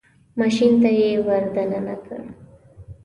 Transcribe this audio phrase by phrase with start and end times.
[0.39, 2.21] ماشین ته یې ور دننه کړ.